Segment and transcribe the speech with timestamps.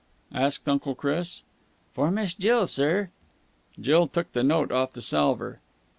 [0.33, 1.43] asked Uncle Chris.
[1.93, 3.11] "For Miss Jill, sir."
[3.79, 5.59] Jill took the note off the salver.